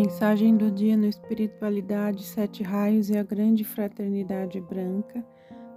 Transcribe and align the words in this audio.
mensagem 0.00 0.56
do 0.56 0.70
dia 0.70 0.96
no 0.96 1.04
Espiritualidade, 1.04 2.24
Sete 2.24 2.62
Raios 2.62 3.10
e 3.10 3.18
a 3.18 3.22
Grande 3.22 3.64
Fraternidade 3.64 4.58
Branca. 4.58 5.22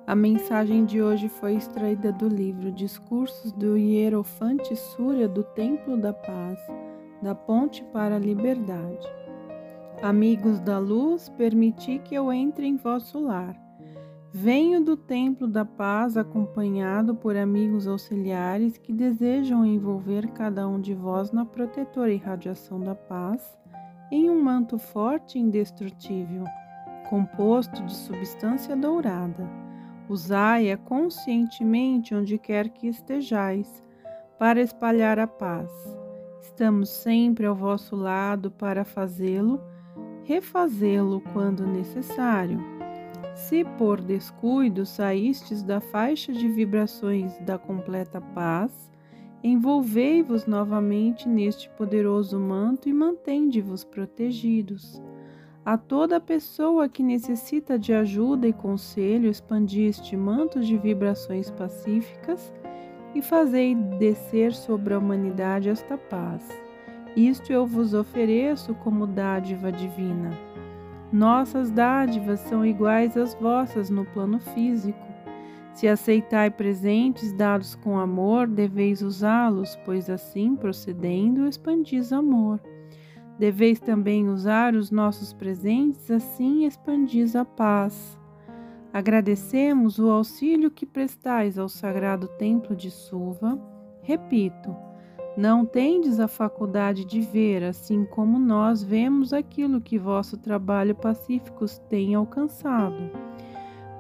A 0.07 0.15
mensagem 0.15 0.86
de 0.86 1.02
hoje 1.02 1.27
foi 1.27 1.55
extraída 1.55 2.09
do 2.09 2.29
livro 2.29 2.71
Discursos 2.71 3.51
do 3.51 3.78
Hierofante 3.78 4.78
Súria 4.78 5.27
do 5.27 5.44
Templo 5.44 5.98
da 5.98 6.13
Paz, 6.13 6.57
da 7.21 7.36
Ponte 7.36 7.84
para 7.91 8.16
a 8.16 8.20
Liberdade. 8.20 9.05
Amigos 10.02 10.62
da 10.62 10.80
luz, 10.80 11.27
permiti 11.27 11.99
que 11.99 12.16
eu 12.16 12.31
entre 12.31 12.66
em 12.66 12.77
vosso 12.77 13.20
lar. 13.20 13.59
Venho 14.31 14.81
do 14.81 14.95
Templo 14.95 15.49
da 15.49 15.66
Paz 15.66 16.16
acompanhado 16.16 17.13
por 17.13 17.35
amigos 17.35 17.90
auxiliares 17.90 18.77
que 18.77 18.94
desejam 18.94 19.66
envolver 19.66 20.30
cada 20.30 20.66
um 20.66 20.80
de 20.80 20.94
vós 20.94 21.30
na 21.34 21.44
protetora 21.44 22.13
irradiação 22.13 22.80
da 22.80 22.95
paz 22.95 23.62
em 24.12 24.30
um 24.30 24.41
manto 24.41 24.77
forte 24.77 25.38
e 25.38 25.41
indestrutível, 25.41 26.44
composto 27.09 27.84
de 27.84 27.95
substância 27.95 28.75
dourada. 28.75 29.49
Usai-a 30.09 30.77
conscientemente 30.77 32.13
onde 32.13 32.38
quer 32.38 32.70
que 32.70 32.88
estejais, 32.88 33.84
para 34.38 34.61
espalhar 34.61 35.20
a 35.20 35.27
paz. 35.27 35.71
Estamos 36.41 36.89
sempre 36.89 37.45
ao 37.45 37.55
vosso 37.55 37.95
lado 37.95 38.52
para 38.52 38.84
fazê-lo, 38.84 39.61
refazê-lo 40.23 41.22
quando 41.33 41.66
necessário. 41.66 42.59
Se 43.35 43.63
por 43.77 44.02
descuido 44.02 44.85
saístes 44.85 45.63
da 45.63 45.80
faixa 45.81 46.31
de 46.31 46.47
vibrações 46.47 47.39
da 47.39 47.58
completa 47.58 48.22
paz, 48.22 48.91
Envolvei-vos 49.43 50.45
novamente 50.45 51.27
neste 51.27 51.70
poderoso 51.71 52.39
manto 52.39 52.88
e 52.88 52.93
mantende-vos 52.93 53.83
protegidos. 53.83 55.03
A 55.66 55.77
toda 55.77 56.17
pessoa 56.22 56.88
que 56.88 57.03
necessita 57.03 57.77
de 57.77 57.94
ajuda 57.94 58.47
e 58.47 58.53
conselho, 58.53 59.30
expandi 59.30 59.81
este 59.81 60.16
manto 60.16 60.61
de 60.61 60.77
vibrações 60.77 61.52
pacíficas 61.52 62.53
e 63.13 63.22
fazei 63.22 63.75
descer 63.75 64.53
sobre 64.53 64.94
a 64.94 64.97
humanidade 64.97 65.67
esta 65.67 65.97
paz. 65.97 66.47
Isto 67.13 67.52
eu 67.52 67.67
vos 67.67 67.94
ofereço 67.94 68.73
como 68.75 69.05
dádiva 69.05 69.73
divina. 69.73 70.31
Nossas 71.11 71.69
dádivas 71.69 72.39
são 72.39 72.66
iguais 72.66 73.17
às 73.17 73.33
vossas 73.35 73.89
no 73.89 74.05
plano 74.05 74.39
físico 74.39 75.12
se 75.73 75.88
aceitai 75.88 76.52
presentes 76.52 77.33
dados 77.33 77.75
com 77.75 77.97
amor, 77.97 78.47
deveis 78.47 79.02
usá-los, 79.02 79.75
pois 79.83 80.09
assim, 80.09 80.55
procedendo, 80.55 81.47
expandis 81.47 82.13
amor. 82.13 82.61
Deveis 83.39 83.79
também 83.79 84.29
usar 84.29 84.75
os 84.75 84.91
nossos 84.91 85.33
presentes, 85.33 86.11
assim 86.11 86.66
expandis 86.66 87.35
a 87.35 87.44
paz. 87.44 88.17
Agradecemos 88.94 89.97
o 89.97 90.09
auxílio 90.11 90.69
que 90.69 90.85
prestais 90.85 91.57
ao 91.57 91.67
sagrado 91.67 92.27
templo 92.38 92.75
de 92.75 92.91
Suva. 92.91 93.59
Repito, 94.03 94.75
não 95.35 95.66
tendes 95.66 96.19
a 96.19 96.27
faculdade 96.27 97.03
de 97.03 97.19
ver, 97.19 97.63
assim 97.63 98.05
como 98.05 98.38
nós 98.38 98.83
vemos 98.83 99.33
aquilo 99.33 99.81
que 99.81 99.97
vosso 99.97 100.38
trabalho 100.38 100.94
pacífico 100.94 101.66
tem 101.89 102.13
alcançado. 102.13 103.09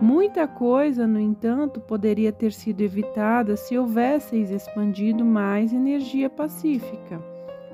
Muita 0.01 0.47
coisa, 0.47 1.05
no 1.05 1.19
entanto, 1.19 1.79
poderia 1.79 2.31
ter 2.31 2.51
sido 2.51 2.81
evitada 2.81 3.55
se 3.55 3.77
houvesseis 3.77 4.49
expandido 4.49 5.23
mais 5.23 5.71
energia 5.71 6.29
pacífica, 6.29 7.21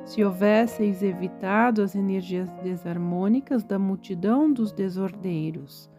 se 0.05 0.23
houvesseis 0.23 1.01
evitado 1.01 1.81
as 1.81 1.95
energias 1.95 2.49
desarmônicas 2.61 3.63
da 3.63 3.79
multidão 3.79 4.51
dos 4.51 4.71
desordeiros. 4.71 5.89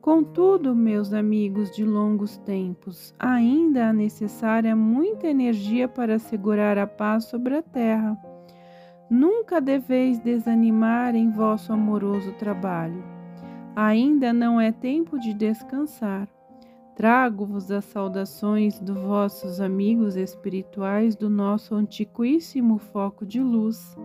Contudo, 0.00 0.74
meus 0.74 1.12
amigos 1.12 1.70
de 1.72 1.84
longos 1.84 2.38
tempos, 2.38 3.12
ainda 3.18 3.88
há 3.88 3.92
necessária 3.92 4.74
muita 4.74 5.26
energia 5.26 5.86
para 5.86 6.14
assegurar 6.14 6.78
a 6.78 6.86
paz 6.86 7.24
sobre 7.24 7.56
a 7.56 7.62
terra. 7.62 8.16
Nunca 9.10 9.60
deveis 9.60 10.18
desanimar 10.20 11.14
em 11.14 11.28
vosso 11.28 11.72
amoroso 11.72 12.32
trabalho 12.34 13.19
Ainda 13.76 14.32
não 14.32 14.60
é 14.60 14.72
tempo 14.72 15.18
de 15.18 15.32
descansar. 15.32 16.28
Trago-vos 16.96 17.70
as 17.70 17.84
saudações 17.84 18.78
dos 18.78 18.98
vossos 18.98 19.60
amigos 19.60 20.16
espirituais 20.16 21.16
do 21.16 21.30
nosso 21.30 21.74
antiquíssimo 21.74 22.78
foco 22.78 23.24
de 23.24 23.40
luz. 23.40 23.96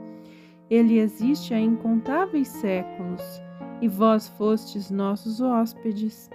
Ele 0.70 1.00
existe 1.00 1.54
há 1.54 1.60
incontáveis 1.60 2.48
séculos 2.48 3.22
e 3.82 3.88
vós 3.88 4.30
fostes 4.30 4.90
nossos 4.90 5.42
hóspedes. 5.42 6.30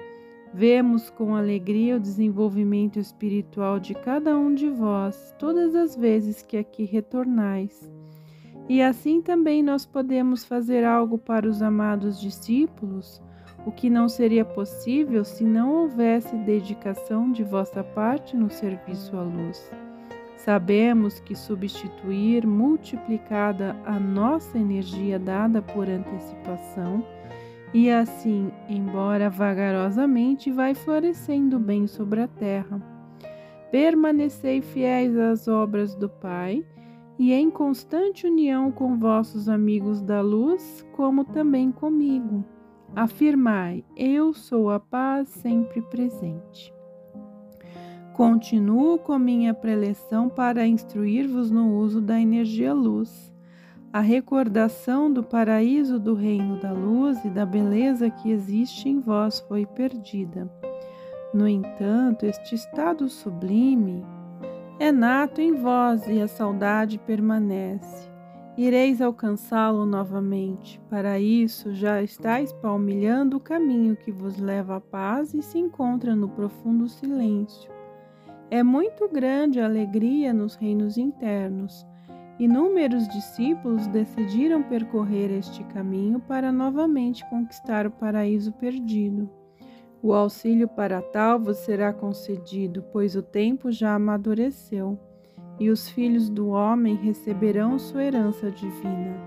Vemos 0.53 1.09
com 1.09 1.35
alegria 1.35 1.97
o 1.97 2.01
desenvolvimento 2.01 2.99
espiritual 2.99 3.79
de 3.79 3.95
cada 3.95 4.37
um 4.37 4.53
de 4.53 4.69
vós 4.69 5.35
todas 5.39 5.75
as 5.75 5.97
vezes 5.97 6.43
que 6.43 6.57
aqui 6.57 6.85
retornais. 6.85 7.91
E 8.71 8.81
assim 8.81 9.21
também 9.21 9.65
nós 9.65 9.85
podemos 9.85 10.45
fazer 10.45 10.85
algo 10.85 11.19
para 11.19 11.45
os 11.45 11.61
amados 11.61 12.21
discípulos, 12.21 13.21
o 13.67 13.73
que 13.73 13.91
não 13.91 14.09
seria 14.09 14.45
possível 14.45 15.25
se 15.25 15.43
não 15.43 15.75
houvesse 15.75 16.37
dedicação 16.37 17.33
de 17.33 17.43
vossa 17.43 17.83
parte 17.83 18.37
no 18.37 18.49
serviço 18.49 19.17
à 19.17 19.23
luz. 19.23 19.69
Sabemos 20.37 21.19
que 21.19 21.35
substituir 21.35 22.47
multiplicada 22.47 23.75
a 23.85 23.99
nossa 23.99 24.57
energia 24.57 25.19
dada 25.19 25.61
por 25.61 25.89
antecipação, 25.89 27.05
e 27.75 27.91
assim, 27.91 28.53
embora 28.69 29.29
vagarosamente, 29.29 30.49
vai 30.53 30.77
florescendo 30.77 31.59
bem 31.59 31.89
sobre 31.89 32.21
a 32.21 32.29
terra. 32.29 32.81
Permanecei 33.73 34.63
fiéis 34.63 35.17
às 35.17 35.49
obras 35.49 35.93
do 35.97 36.09
Pai 36.09 36.65
e 37.21 37.35
em 37.35 37.51
constante 37.51 38.27
união 38.27 38.73
com 38.73 38.97
vossos 38.97 39.47
amigos 39.47 40.01
da 40.01 40.23
luz, 40.23 40.83
como 40.97 41.23
também 41.23 41.71
comigo. 41.71 42.43
Afirmai: 42.97 43.85
Eu 43.95 44.33
sou 44.33 44.71
a 44.71 44.81
paz 44.81 45.29
sempre 45.29 45.83
presente. 45.83 46.73
Continuo 48.15 48.97
com 48.97 49.19
minha 49.19 49.53
preleção 49.53 50.31
para 50.31 50.67
instruir-vos 50.67 51.51
no 51.51 51.77
uso 51.77 52.01
da 52.01 52.19
energia 52.19 52.73
luz. 52.73 53.31
A 53.93 54.01
recordação 54.01 55.13
do 55.13 55.23
paraíso 55.23 56.01
do 56.01 56.15
reino 56.15 56.59
da 56.59 56.73
luz 56.73 57.23
e 57.23 57.29
da 57.29 57.45
beleza 57.45 58.09
que 58.09 58.31
existe 58.31 58.89
em 58.89 58.99
vós 58.99 59.41
foi 59.41 59.67
perdida. 59.67 60.51
No 61.35 61.47
entanto, 61.47 62.25
este 62.25 62.55
estado 62.55 63.11
sublime 63.11 64.07
é 64.81 64.91
nato 64.91 65.43
em 65.43 65.53
vós 65.53 66.09
e 66.09 66.23
a 66.23 66.27
saudade 66.27 66.99
permanece. 67.01 68.09
Ireis 68.57 69.03
alcançá-lo 69.03 69.85
novamente. 69.85 70.81
Para 70.89 71.21
isso, 71.21 71.75
já 71.75 72.03
estáis 72.03 72.51
palmilhando 72.51 73.37
o 73.37 73.41
caminho 73.41 73.95
que 73.95 74.11
vos 74.11 74.39
leva 74.39 74.77
à 74.77 74.81
paz 74.81 75.35
e 75.35 75.43
se 75.43 75.59
encontra 75.59 76.17
no 76.17 76.31
profundo 76.31 76.89
silêncio. 76.89 77.71
É 78.51 78.63
muito 78.63 79.07
grande 79.07 79.61
a 79.61 79.67
alegria 79.67 80.33
nos 80.33 80.55
reinos 80.55 80.97
internos. 80.97 81.87
Inúmeros 82.39 83.07
discípulos 83.09 83.87
decidiram 83.87 84.63
percorrer 84.63 85.31
este 85.31 85.63
caminho 85.65 86.21
para 86.21 86.51
novamente 86.51 87.23
conquistar 87.29 87.87
o 87.87 87.91
paraíso 87.91 88.51
perdido. 88.53 89.29
O 90.03 90.15
auxílio 90.15 90.67
para 90.67 91.03
tal 91.03 91.39
vos 91.39 91.59
será 91.59 91.93
concedido, 91.93 92.83
pois 92.91 93.15
o 93.15 93.23
tempo 93.23 93.71
já 93.71 93.95
amadureceu, 93.95 94.99
e 95.59 95.69
os 95.69 95.91
filhos 95.91 96.31
do 96.31 96.49
homem 96.49 96.95
receberão 96.95 97.79
sua 97.79 98.05
herança 98.05 98.51
divina. 98.51 99.27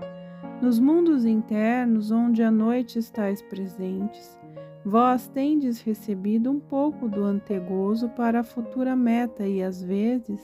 Nos 0.60 0.80
mundos 0.80 1.24
internos, 1.24 2.10
onde 2.10 2.42
a 2.42 2.50
noite 2.50 2.98
estáis 2.98 3.40
presentes, 3.40 4.36
vós 4.84 5.28
tendes 5.28 5.80
recebido 5.80 6.50
um 6.50 6.58
pouco 6.58 7.08
do 7.08 7.22
antegozo 7.22 8.08
para 8.10 8.40
a 8.40 8.44
futura 8.44 8.96
meta 8.96 9.46
e, 9.46 9.62
às 9.62 9.80
vezes, 9.80 10.40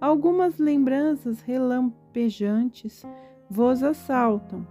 algumas 0.00 0.56
lembranças 0.56 1.42
relampejantes 1.42 3.04
vos 3.50 3.82
assaltam 3.82 4.66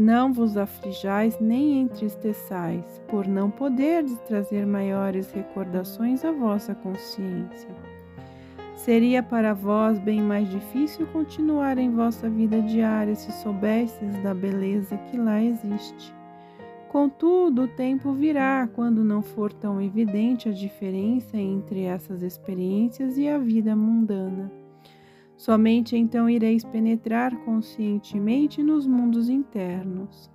não 0.00 0.32
vos 0.32 0.56
aflijais 0.56 1.38
nem 1.38 1.82
entristeçais, 1.82 3.02
por 3.06 3.28
não 3.28 3.50
poderdes 3.50 4.18
trazer 4.20 4.64
maiores 4.64 5.30
recordações 5.30 6.24
à 6.24 6.32
vossa 6.32 6.74
consciência. 6.74 7.68
Seria 8.74 9.22
para 9.22 9.52
vós 9.52 9.98
bem 9.98 10.22
mais 10.22 10.48
difícil 10.48 11.06
continuar 11.08 11.76
em 11.76 11.90
vossa 11.90 12.30
vida 12.30 12.62
diária 12.62 13.14
se 13.14 13.30
soubesses 13.42 14.16
da 14.22 14.32
beleza 14.32 14.96
que 14.96 15.18
lá 15.18 15.42
existe. 15.42 16.14
Contudo, 16.88 17.64
o 17.64 17.68
tempo 17.68 18.14
virá 18.14 18.66
quando 18.74 19.04
não 19.04 19.20
for 19.20 19.52
tão 19.52 19.82
evidente 19.82 20.48
a 20.48 20.52
diferença 20.52 21.36
entre 21.36 21.82
essas 21.82 22.22
experiências 22.22 23.18
e 23.18 23.28
a 23.28 23.36
vida 23.36 23.76
mundana 23.76 24.59
Somente 25.40 25.96
então 25.96 26.28
ireis 26.28 26.62
penetrar 26.64 27.34
conscientemente 27.46 28.62
nos 28.62 28.86
mundos 28.86 29.30
internos. 29.30 30.30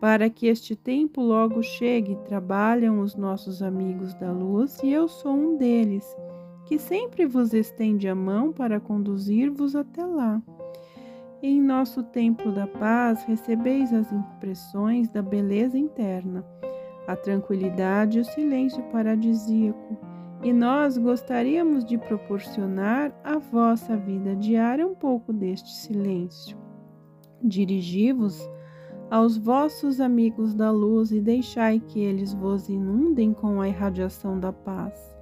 Para 0.00 0.30
que 0.30 0.46
este 0.46 0.74
tempo 0.74 1.20
logo 1.20 1.62
chegue, 1.62 2.16
trabalham 2.24 3.00
os 3.00 3.14
nossos 3.14 3.60
amigos 3.60 4.14
da 4.14 4.32
luz 4.32 4.78
e 4.82 4.90
eu 4.90 5.08
sou 5.08 5.34
um 5.34 5.58
deles, 5.58 6.06
que 6.64 6.78
sempre 6.78 7.26
vos 7.26 7.52
estende 7.52 8.08
a 8.08 8.14
mão 8.14 8.50
para 8.50 8.80
conduzir-vos 8.80 9.76
até 9.76 10.06
lá. 10.06 10.40
Em 11.42 11.60
nosso 11.60 12.02
templo 12.02 12.50
da 12.50 12.66
paz, 12.66 13.24
recebeis 13.24 13.92
as 13.92 14.10
impressões 14.10 15.06
da 15.10 15.20
beleza 15.20 15.76
interna, 15.76 16.42
a 17.06 17.14
tranquilidade 17.14 18.16
e 18.16 18.20
o 18.22 18.24
silêncio 18.24 18.82
paradisíaco 18.84 20.05
e 20.42 20.52
nós 20.52 20.98
gostaríamos 20.98 21.84
de 21.84 21.96
proporcionar 21.98 23.12
à 23.24 23.38
vossa 23.38 23.96
vida 23.96 24.34
diária 24.36 24.86
um 24.86 24.94
pouco 24.94 25.32
deste 25.32 25.70
silêncio. 25.70 26.56
Dirigi-vos 27.42 28.40
aos 29.10 29.36
vossos 29.36 30.00
amigos 30.00 30.54
da 30.54 30.70
luz 30.70 31.12
e 31.12 31.20
deixai 31.20 31.80
que 31.80 32.00
eles 32.00 32.34
vos 32.34 32.68
inundem 32.68 33.32
com 33.32 33.60
a 33.60 33.68
irradiação 33.68 34.38
da 34.38 34.52
paz. 34.52 35.16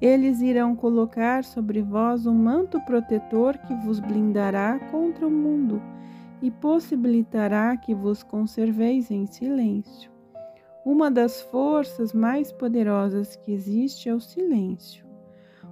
Eles 0.00 0.40
irão 0.40 0.74
colocar 0.74 1.44
sobre 1.44 1.80
vós 1.80 2.26
um 2.26 2.34
manto 2.34 2.80
protetor 2.82 3.56
que 3.58 3.74
vos 3.86 4.00
blindará 4.00 4.78
contra 4.90 5.26
o 5.26 5.30
mundo 5.30 5.80
e 6.42 6.50
possibilitará 6.50 7.76
que 7.76 7.94
vos 7.94 8.22
conserveis 8.22 9.10
em 9.10 9.26
silêncio. 9.26 10.11
Uma 10.84 11.08
das 11.12 11.40
forças 11.42 12.12
mais 12.12 12.50
poderosas 12.50 13.36
que 13.36 13.52
existe 13.52 14.08
é 14.08 14.14
o 14.14 14.18
silêncio. 14.18 15.06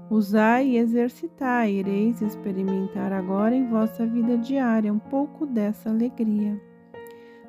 Usai 0.08 0.68
e 0.68 0.76
exercitai, 0.78 1.72
ireis 1.72 2.22
experimentar 2.22 3.12
agora 3.12 3.52
em 3.52 3.68
vossa 3.68 4.06
vida 4.06 4.38
diária 4.38 4.92
um 4.92 5.00
pouco 5.00 5.46
dessa 5.46 5.90
alegria. 5.90 6.60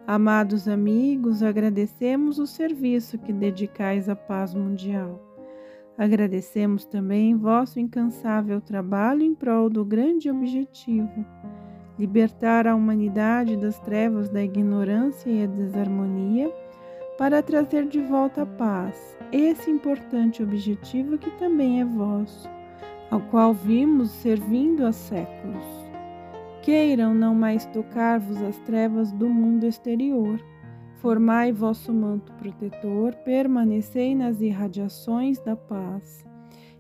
Amados 0.07 0.67
amigos, 0.67 1.43
agradecemos 1.43 2.39
o 2.39 2.47
serviço 2.47 3.19
que 3.19 3.31
dedicais 3.31 4.09
à 4.09 4.15
paz 4.15 4.55
mundial. 4.55 5.21
Agradecemos 5.95 6.83
também 6.83 7.37
vosso 7.37 7.79
incansável 7.79 8.59
trabalho 8.59 9.21
em 9.21 9.35
prol 9.35 9.69
do 9.69 9.85
grande 9.85 10.31
objetivo: 10.31 11.23
libertar 11.99 12.65
a 12.65 12.75
humanidade 12.75 13.55
das 13.55 13.77
trevas 13.81 14.29
da 14.29 14.43
ignorância 14.43 15.29
e 15.29 15.43
a 15.43 15.47
desarmonia 15.47 16.51
para 17.21 17.43
trazer 17.43 17.85
de 17.85 18.01
volta 18.01 18.41
a 18.41 18.45
paz, 18.47 19.15
esse 19.31 19.69
importante 19.69 20.41
objetivo 20.41 21.19
que 21.19 21.29
também 21.37 21.79
é 21.79 21.85
vosso, 21.85 22.49
ao 23.11 23.21
qual 23.21 23.53
vimos 23.53 24.09
servindo 24.09 24.83
há 24.83 24.91
séculos. 24.91 25.63
Queiram 26.63 27.13
não 27.13 27.35
mais 27.35 27.63
tocar-vos 27.67 28.41
as 28.41 28.57
trevas 28.61 29.11
do 29.11 29.29
mundo 29.29 29.67
exterior. 29.67 30.43
Formai 30.95 31.51
vosso 31.51 31.93
manto 31.93 32.33
protetor, 32.33 33.13
permanecei 33.17 34.15
nas 34.15 34.41
irradiações 34.41 35.37
da 35.41 35.55
paz, 35.55 36.25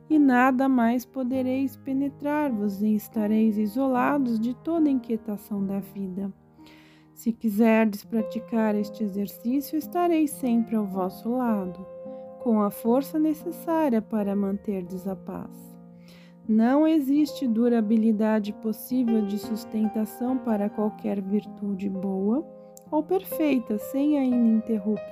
e 0.09 0.17
nada 0.17 0.67
mais 0.67 1.05
podereis 1.05 1.77
penetrar-vos 1.77 2.81
e 2.81 2.95
estareis 2.95 3.59
isolados 3.59 4.39
de 4.39 4.55
toda 4.55 4.89
inquietação 4.89 5.63
da 5.63 5.79
vida. 5.79 6.33
Se 7.21 7.31
quiserdes 7.31 8.03
praticar 8.03 8.73
este 8.73 9.03
exercício, 9.03 9.77
estarei 9.77 10.27
sempre 10.27 10.75
ao 10.75 10.87
vosso 10.87 11.29
lado, 11.29 11.85
com 12.39 12.63
a 12.63 12.71
força 12.71 13.19
necessária 13.19 14.01
para 14.01 14.35
manterdes 14.35 15.07
a 15.07 15.15
paz. 15.15 15.77
Não 16.49 16.87
existe 16.87 17.47
durabilidade 17.47 18.51
possível 18.53 19.23
de 19.27 19.37
sustentação 19.37 20.35
para 20.35 20.67
qualquer 20.67 21.21
virtude 21.21 21.87
boa 21.91 22.43
ou 22.89 23.03
perfeita 23.03 23.77
sem 23.77 24.17
a 24.17 24.23
ininterrupta. 24.23 25.05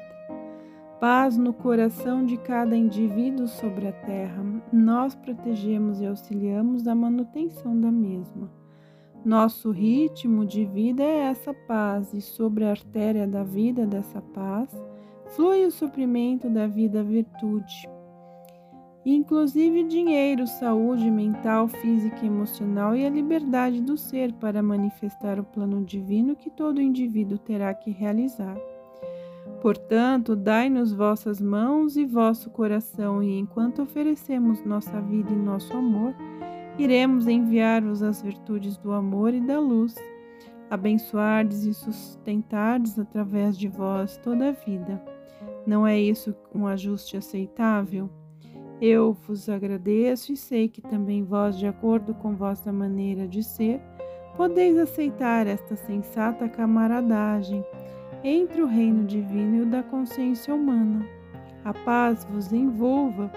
Paz 1.00 1.38
no 1.38 1.54
coração 1.54 2.26
de 2.26 2.38
cada 2.38 2.76
indivíduo 2.76 3.48
sobre 3.48 3.88
a 3.88 3.94
terra, 3.94 4.44
nós 4.74 5.14
protegemos 5.14 6.02
e 6.02 6.08
auxiliamos 6.08 6.88
a 6.88 6.96
manutenção 6.96 7.80
da 7.80 7.92
mesma. 7.92 8.59
Nosso 9.24 9.72
ritmo 9.72 10.46
de 10.46 10.66
vida 10.66 11.04
é 11.04 11.30
essa 11.30 11.54
paz, 11.54 12.14
e 12.14 12.22
sobre 12.22 12.64
a 12.64 12.72
artéria 12.72 13.28
da 13.28 13.44
vida 13.44 13.86
dessa 13.86 14.22
paz 14.22 14.70
flui 15.36 15.66
o 15.66 15.72
suprimento 15.72 16.50
da 16.50 16.66
vida 16.66 17.04
virtude, 17.04 17.88
inclusive 19.06 19.84
dinheiro, 19.84 20.48
saúde 20.48 21.12
mental, 21.12 21.68
física 21.68 22.26
emocional 22.26 22.96
e 22.96 23.06
a 23.06 23.10
liberdade 23.10 23.82
do 23.82 23.98
ser 23.98 24.34
para 24.34 24.64
manifestar 24.64 25.40
o 25.40 25.44
plano 25.44 25.84
divino 25.84 26.36
que 26.36 26.50
todo 26.50 26.82
indivíduo 26.82 27.38
terá 27.38 27.74
que 27.74 27.92
realizar. 27.92 28.58
Portanto, 29.62 30.36
dai-nos 30.36 30.94
vossas 30.94 31.42
mãos 31.42 31.98
e 31.98 32.06
vosso 32.06 32.50
coração, 32.50 33.22
e 33.22 33.38
enquanto 33.38 33.82
oferecemos 33.82 34.64
nossa 34.64 35.02
vida 35.02 35.32
e 35.32 35.36
nosso 35.36 35.76
amor, 35.76 36.16
iremos 36.80 37.28
enviar-vos 37.28 38.02
as 38.02 38.22
virtudes 38.22 38.78
do 38.78 38.94
amor 38.94 39.34
e 39.34 39.42
da 39.42 39.60
luz, 39.60 39.96
abençoardes 40.70 41.66
e 41.66 41.74
sustentardes 41.74 42.98
através 42.98 43.58
de 43.58 43.68
vós 43.68 44.16
toda 44.18 44.48
a 44.48 44.52
vida. 44.54 45.04
Não 45.68 45.86
é 45.86 46.00
isso 46.00 46.34
um 46.56 46.66
ajuste 46.66 47.18
aceitável? 47.18 48.10
Eu 48.82 49.12
vos 49.12 49.50
agradeço 49.50 50.32
e 50.32 50.38
sei 50.38 50.70
que 50.70 50.82
também 50.82 51.22
vós, 51.22 51.60
de 51.60 51.68
acordo 51.68 52.14
com 52.14 52.34
vossa 52.34 52.72
maneira 52.72 53.28
de 53.28 53.44
ser, 53.44 53.82
podeis 54.38 54.78
aceitar 54.78 55.48
esta 55.48 55.76
sensata 55.76 56.48
camaradagem 56.48 57.62
entre 58.24 58.62
o 58.62 58.68
reino 58.68 59.04
divino 59.04 59.58
e 59.58 59.62
o 59.62 59.66
da 59.66 59.84
consciência 59.84 60.56
humana. 60.56 61.06
A 61.66 61.74
paz 61.74 62.24
vos 62.32 62.54
envolva, 62.54 63.30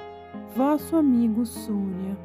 vosso 0.54 0.94
amigo 0.94 1.44
Súria. 1.44 2.16